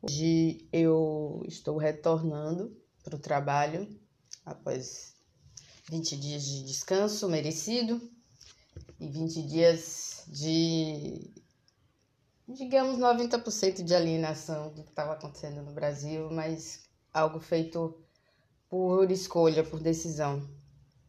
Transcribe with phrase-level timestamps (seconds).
[0.00, 3.88] Hoje eu estou retornando para o trabalho
[4.44, 5.16] após
[5.90, 8.00] 20 dias de descanso merecido
[9.00, 11.34] e 20 dias de,
[12.46, 18.00] digamos, 90% de alienação do que estava acontecendo no Brasil, mas algo feito
[18.68, 20.48] por escolha, por decisão,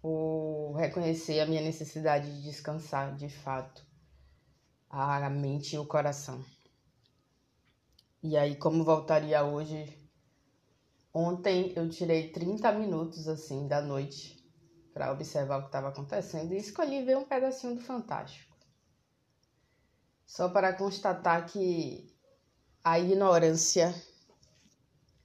[0.00, 3.93] por reconhecer a minha necessidade de descansar de fato
[5.02, 6.44] a mente e o coração.
[8.22, 9.98] E aí, como voltaria hoje?
[11.12, 14.42] Ontem eu tirei 30 minutos assim da noite
[14.92, 18.56] para observar o que estava acontecendo e escolhi ver um pedacinho do Fantástico.
[20.26, 22.12] Só para constatar que
[22.82, 23.94] a ignorância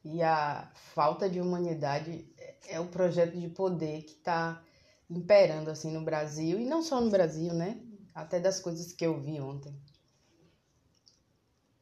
[0.03, 2.27] e a falta de humanidade
[2.67, 4.63] é o projeto de poder que está
[5.09, 7.88] imperando assim no Brasil e não só no Brasil, né?
[8.13, 9.73] Até das coisas que eu vi ontem.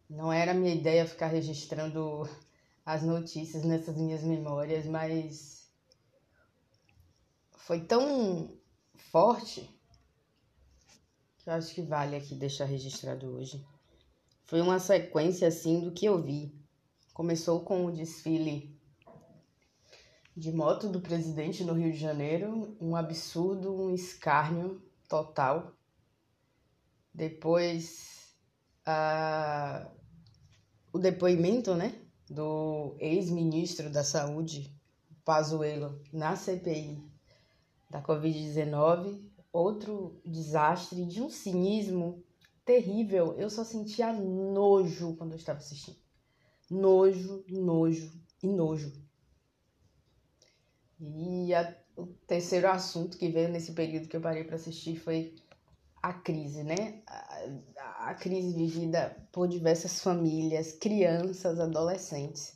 [0.09, 2.27] Não era minha ideia ficar registrando
[2.85, 5.69] as notícias nessas minhas memórias, mas
[7.57, 8.57] foi tão
[9.11, 9.69] forte
[11.37, 13.65] que eu acho que vale aqui deixar registrado hoje.
[14.45, 16.53] Foi uma sequência assim do que eu vi.
[17.13, 18.77] Começou com o desfile
[20.35, 25.73] de moto do presidente no Rio de Janeiro, um absurdo, um escárnio total.
[27.17, 28.31] Depois,
[28.85, 29.89] a,
[30.93, 34.71] o depoimento né, do ex-ministro da Saúde,
[35.25, 37.03] Pazuello, na CPI
[37.89, 39.19] da Covid-19,
[39.51, 42.23] outro desastre de um cinismo
[42.63, 43.33] terrível.
[43.35, 45.97] Eu só sentia nojo quando eu estava assistindo.
[46.69, 48.93] Nojo, nojo e nojo.
[50.99, 55.33] E a, o terceiro assunto que veio nesse período que eu parei para assistir foi
[56.07, 57.01] a crise, né?
[57.05, 62.55] A, a, crise vivida por diversas famílias, crianças, adolescentes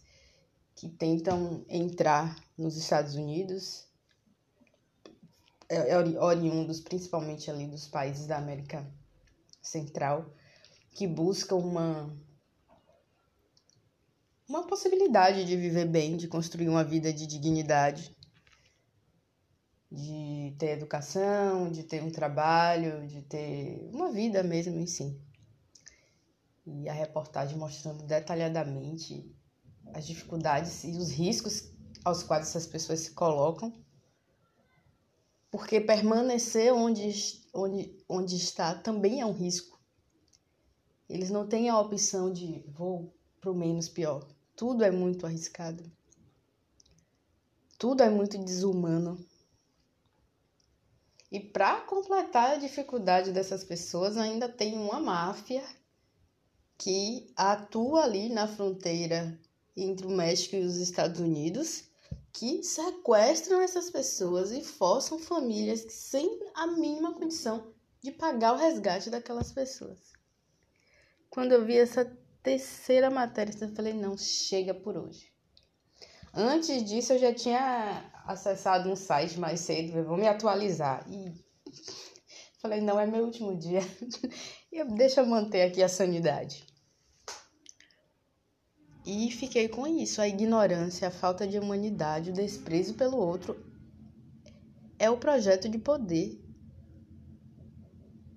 [0.73, 3.85] que tentam entrar nos Estados Unidos,
[5.67, 8.89] é, é oriundos principalmente ali dos países da América
[9.61, 10.33] Central,
[10.91, 12.17] que buscam uma
[14.47, 18.20] uma possibilidade de viver bem, de construir uma vida de dignidade de
[20.61, 25.19] ter educação, de ter um trabalho, de ter uma vida mesmo em si.
[26.67, 29.35] E a reportagem mostrando detalhadamente
[29.91, 31.71] as dificuldades e os riscos
[32.05, 33.73] aos quais essas pessoas se colocam.
[35.49, 37.11] Porque permanecer onde,
[37.51, 39.81] onde, onde está também é um risco.
[41.09, 43.11] Eles não têm a opção de vou
[43.41, 44.27] para o menos pior.
[44.55, 45.91] Tudo é muito arriscado.
[47.79, 49.17] Tudo é muito desumano.
[51.31, 55.63] E para completar a dificuldade dessas pessoas, ainda tem uma máfia
[56.77, 59.39] que atua ali na fronteira
[59.77, 61.85] entre o México e os Estados Unidos,
[62.33, 69.09] que sequestram essas pessoas e forçam famílias sem a mínima condição de pagar o resgate
[69.09, 70.11] daquelas pessoas.
[71.29, 72.05] Quando eu vi essa
[72.43, 75.30] terceira matéria, eu falei: não, chega por hoje.
[76.33, 81.05] Antes disso, eu já tinha acessado um site mais cedo, eu vou me atualizar.
[81.09, 81.33] E
[82.61, 83.81] falei, não, é meu último dia.
[84.71, 86.65] e deixa eu manter aqui a sanidade.
[89.05, 93.65] E fiquei com isso, a ignorância, a falta de humanidade, o desprezo pelo outro
[94.99, 96.39] é o projeto de poder.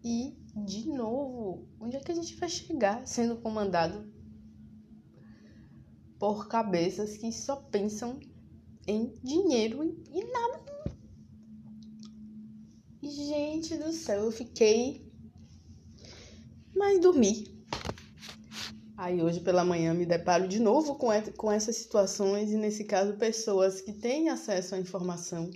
[0.03, 4.14] E, de novo, onde é que a gente vai chegar sendo comandado
[6.25, 8.19] por cabeças que só pensam
[8.87, 10.65] em dinheiro e nada.
[13.03, 15.07] Gente do céu, eu fiquei.
[16.75, 17.63] Mas dormi.
[18.97, 23.19] Aí hoje pela manhã me deparo de novo com, com essas situações e nesse caso
[23.19, 25.51] pessoas que têm acesso à informação,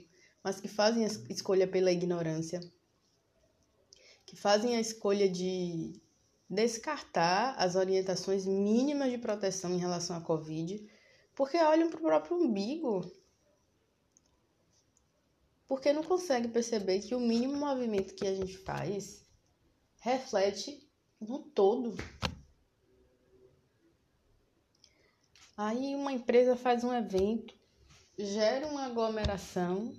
[0.45, 2.61] mas que fazem a escolha pela ignorância,
[4.27, 5.94] que fazem a escolha de
[6.49, 10.89] descartar as orientações mínimas de proteção em relação à Covid,
[11.35, 13.05] porque olham para o próprio umbigo.
[15.67, 19.23] Porque não consegue perceber que o mínimo movimento que a gente faz
[20.00, 20.91] reflete
[21.21, 21.95] no todo.
[25.56, 27.55] Aí uma empresa faz um evento,
[28.17, 29.93] gera uma aglomeração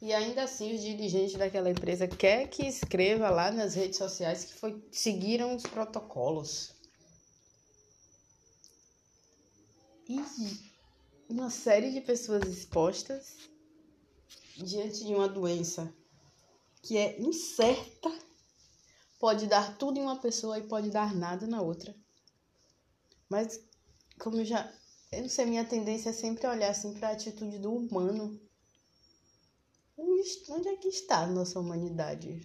[0.00, 4.54] e ainda assim os dirigentes daquela empresa quer que escreva lá nas redes sociais que
[4.54, 6.74] foi, seguiram os protocolos.
[10.08, 10.20] E
[11.28, 13.36] uma série de pessoas expostas
[14.56, 15.92] diante de uma doença
[16.82, 18.16] que é incerta,
[19.18, 21.92] pode dar tudo em uma pessoa e pode dar nada na outra.
[23.28, 23.60] Mas,
[24.20, 24.72] como eu já.
[25.10, 28.40] Eu não sei, minha tendência é sempre olhar assim para a atitude do humano.
[29.98, 32.40] Onde é que está a nossa humanidade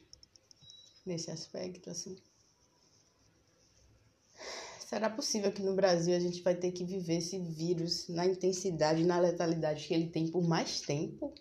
[1.06, 2.18] nesse aspecto, assim?
[4.92, 9.06] Será possível que no Brasil a gente vai ter que viver esse vírus na intensidade,
[9.06, 11.34] na letalidade que ele tem por mais tempo?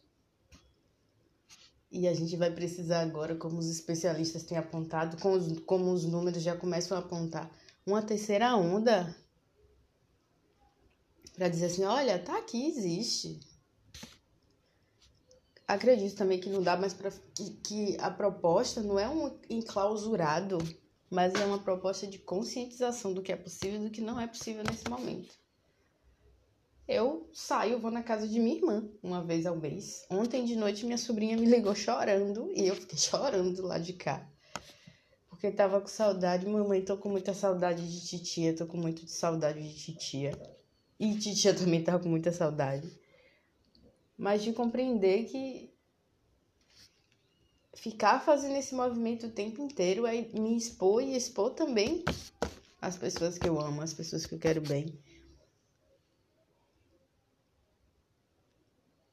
[1.90, 5.16] E a gente vai precisar agora, como os especialistas têm apontado,
[5.66, 7.50] como os, números já começam a apontar,
[7.84, 9.16] uma terceira onda
[11.34, 13.40] para dizer assim, olha, tá aqui, existe.
[15.70, 20.58] Acredito também que não dá mais para que, que a proposta não é um enclausurado,
[21.08, 24.26] mas é uma proposta de conscientização do que é possível e do que não é
[24.26, 25.32] possível nesse momento.
[26.88, 30.04] Eu saio, vou na casa de minha irmã uma vez ao mês.
[30.10, 33.92] Ontem de noite minha sobrinha me ligou chorando e eu fiquei chorando do lado de
[33.92, 34.28] cá.
[35.28, 39.12] Porque tava com saudade, mamãe, tô com muita saudade de titia, tô com muito de
[39.12, 40.32] saudade de titia.
[40.98, 42.99] E titia também tava com muita saudade.
[44.20, 45.72] Mas de compreender que
[47.72, 52.04] ficar fazendo esse movimento o tempo inteiro é me expor e expor também
[52.82, 55.02] as pessoas que eu amo, as pessoas que eu quero bem.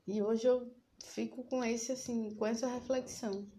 [0.05, 0.69] E hoje eu
[1.01, 3.49] fico com esse assim, com essa reflexão.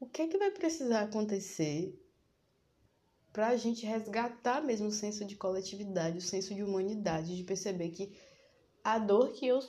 [0.00, 1.96] O que é que vai precisar acontecer
[3.32, 7.90] para a gente resgatar mesmo o senso de coletividade, o senso de humanidade, de perceber
[7.90, 8.12] que
[8.94, 9.60] a dor que eu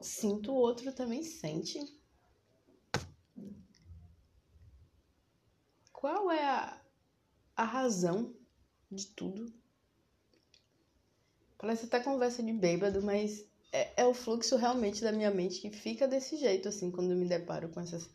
[0.00, 1.78] sinto, o outro também sente?
[5.92, 6.82] Qual é a,
[7.56, 8.34] a razão
[8.90, 9.52] de tudo?
[11.56, 15.70] Parece até conversa de bêbado, mas é, é, o fluxo realmente da minha mente que
[15.70, 18.10] fica desse jeito, assim, quando eu me deparo com essas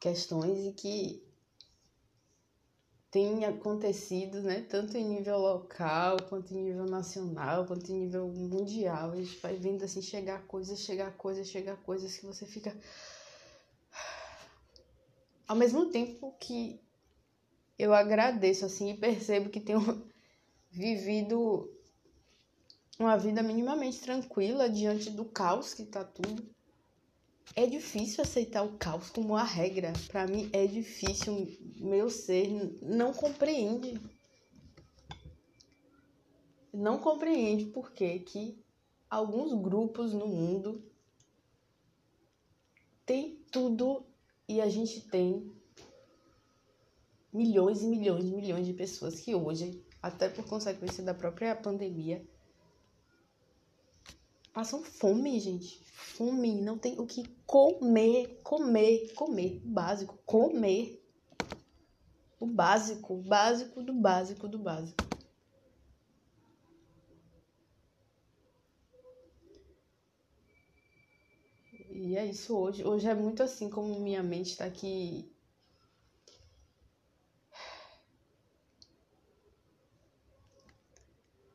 [0.00, 1.25] questões e que
[3.16, 9.12] tem acontecido, né, tanto em nível local, quanto em nível nacional, quanto em nível mundial.
[9.12, 12.76] A gente vai vendo, assim, chegar coisas, chegar coisas, chegar coisas que você fica...
[15.48, 16.78] Ao mesmo tempo que
[17.78, 19.80] eu agradeço, assim, e percebo que tenho
[20.70, 21.72] vivido
[22.98, 26.46] uma vida minimamente tranquila diante do caos que tá tudo.
[27.54, 29.92] É difícil aceitar o caos como a regra.
[30.08, 31.56] Para mim é difícil.
[31.76, 32.48] Meu ser
[32.82, 34.00] não compreende.
[36.72, 38.58] Não compreende por que que
[39.08, 40.84] alguns grupos no mundo
[43.06, 44.04] tem tudo
[44.48, 45.50] e a gente tem
[47.32, 52.26] milhões e milhões e milhões de pessoas que hoje, até por consequência da própria pandemia,
[54.56, 55.84] passam fome, gente.
[55.84, 61.06] Fome, não tem o que comer, comer, comer, o básico, comer.
[62.40, 64.96] O básico, o básico do básico do básico.
[71.90, 72.82] E é isso hoje.
[72.82, 75.30] Hoje é muito assim como minha mente está aqui.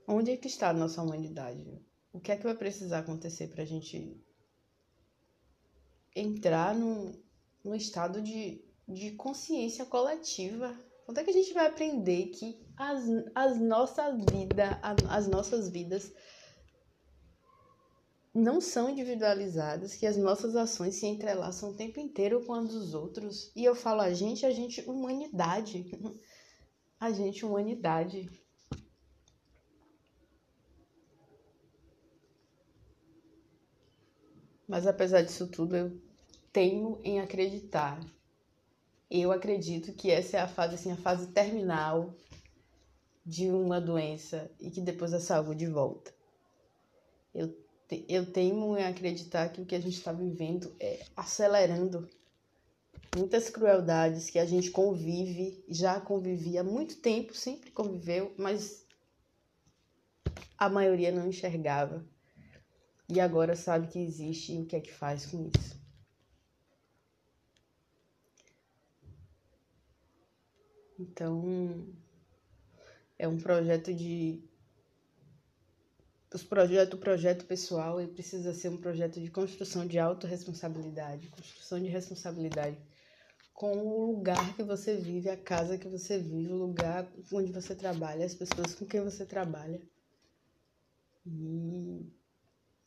[0.08, 1.91] Onde é que está a nossa humanidade?
[2.14, 4.20] O que é que vai precisar acontecer para a gente
[6.16, 7.18] entrar num,
[7.64, 10.78] num estado de, de consciência coletiva?
[11.06, 14.78] Quando é que a gente vai aprender que as, as nossas vidas,
[15.10, 16.12] as nossas vidas
[18.34, 22.94] não são individualizadas, que as nossas ações se entrelaçam o tempo inteiro com as dos
[22.94, 23.52] outros.
[23.56, 25.86] E eu falo a gente, a gente humanidade.
[27.00, 28.30] A gente humanidade.
[34.72, 36.02] Mas apesar disso tudo, eu
[36.54, 38.00] tenho em acreditar.
[39.10, 42.16] Eu acredito que essa é a fase assim, a fase terminal
[43.26, 46.14] de uma doença e que depois a saúde volta.
[47.36, 47.54] Eu,
[48.08, 52.10] eu tenho em acreditar que o que a gente está vivendo é acelerando
[53.14, 58.86] muitas crueldades que a gente convive, já convivia há muito tempo, sempre conviveu, mas
[60.58, 62.10] a maioria não enxergava
[63.12, 65.80] e agora sabe que existe e o que é que faz com isso.
[70.98, 71.88] Então,
[73.20, 74.42] é um projeto de.
[76.34, 81.82] Os projeto, o projeto pessoal ele precisa ser um projeto de construção de autorresponsabilidade, construção
[81.82, 82.78] de responsabilidade
[83.54, 87.76] com o lugar que você vive, a casa que você vive, o lugar onde você
[87.76, 89.82] trabalha, as pessoas com quem você trabalha.
[91.26, 92.21] E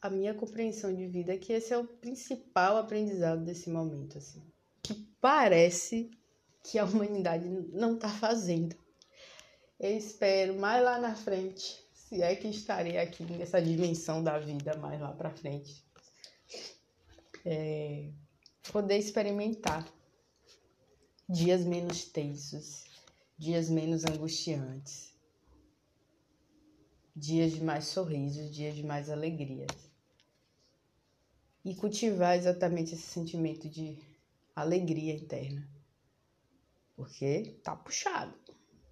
[0.04, 4.42] a minha compreensão de vida é que esse é o principal aprendizado desse momento, assim.
[4.82, 6.10] Que parece
[6.62, 8.76] que a humanidade não está fazendo.
[9.80, 14.76] Eu espero mais lá na frente, se é que estarei aqui nessa dimensão da vida
[14.76, 15.82] mais lá para frente,
[17.42, 18.10] é,
[18.70, 19.90] poder experimentar
[21.26, 22.84] dias menos tensos,
[23.38, 25.14] dias menos angustiantes,
[27.16, 29.83] dias de mais sorrisos, dias de mais alegrias.
[31.64, 33.98] E cultivar exatamente esse sentimento de
[34.54, 35.66] alegria interna.
[36.94, 38.34] Porque tá puxado.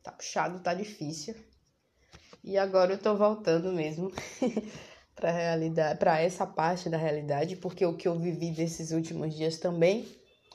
[0.03, 1.35] Tá puxado, tá difícil.
[2.43, 4.11] E agora eu tô voltando mesmo
[5.15, 9.59] para realidade, para essa parte da realidade, porque o que eu vivi desses últimos dias
[9.59, 10.09] também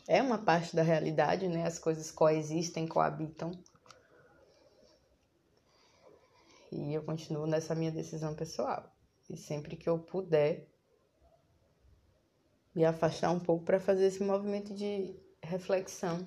[0.08, 1.66] é uma parte da realidade, né?
[1.66, 3.52] As coisas coexistem, coabitam.
[6.72, 8.94] E eu continuo nessa minha decisão pessoal.
[9.30, 10.68] E sempre que eu puder
[12.78, 16.24] me afastar um pouco para fazer esse movimento de reflexão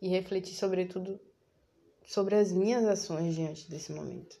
[0.00, 1.20] e refletir sobretudo
[2.06, 4.40] sobre as minhas ações diante desse momento.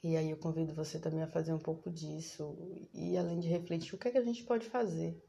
[0.00, 2.56] E aí eu convido você também a fazer um pouco disso
[2.94, 5.20] e além de refletir, o que é que a gente pode fazer?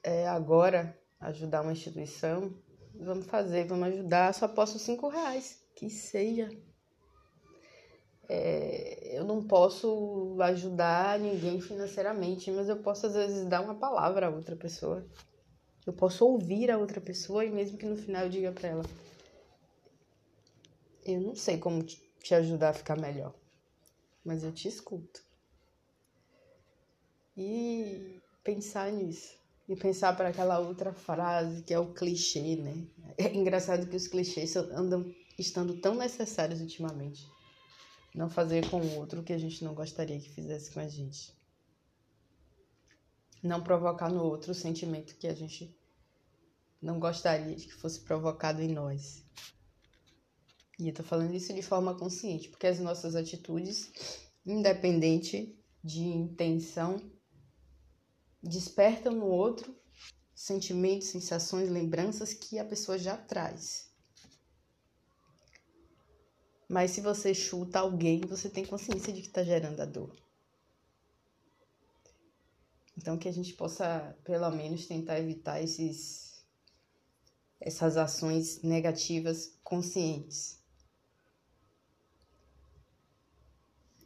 [0.00, 2.56] É agora ajudar uma instituição,
[2.94, 6.48] vamos fazer, vamos ajudar, só posso cinco reais, que seja.
[8.28, 14.26] É, eu não posso ajudar ninguém financeiramente, mas eu posso às vezes dar uma palavra
[14.26, 15.06] a outra pessoa.
[15.86, 18.82] Eu posso ouvir a outra pessoa e mesmo que no final eu diga para ela,
[21.04, 23.32] eu não sei como te ajudar a ficar melhor,
[24.24, 25.24] mas eu te escuto.
[27.36, 29.36] E pensar nisso.
[29.68, 32.86] E pensar para aquela outra frase que é o clichê, né?
[33.16, 37.24] É engraçado que os clichês andam estando tão necessários ultimamente.
[38.16, 40.88] Não fazer com o outro o que a gente não gostaria que fizesse com a
[40.88, 41.36] gente.
[43.42, 45.78] Não provocar no outro o sentimento que a gente
[46.80, 49.22] não gostaria de que fosse provocado em nós.
[50.78, 53.92] E eu tô falando isso de forma consciente, porque as nossas atitudes,
[54.46, 55.54] independente
[55.84, 56.98] de intenção,
[58.42, 59.76] despertam no outro
[60.34, 63.85] sentimentos, sensações, lembranças que a pessoa já traz.
[66.68, 70.14] Mas se você chuta alguém, você tem consciência de que está gerando a dor.
[72.96, 76.44] Então que a gente possa, pelo menos, tentar evitar esses,
[77.60, 80.58] essas ações negativas conscientes.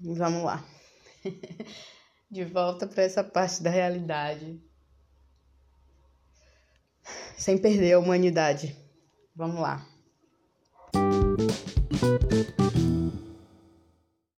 [0.01, 0.65] Vamos lá.
[2.31, 4.61] De volta para essa parte da realidade.
[7.37, 8.77] Sem perder a humanidade.
[9.35, 9.90] Vamos lá.
[12.01, 12.60] Thank you.